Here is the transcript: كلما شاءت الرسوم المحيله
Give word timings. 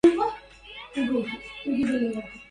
كلما 0.05 0.25
شاءت 0.93 0.97
الرسوم 1.09 1.31
المحيله 1.67 2.23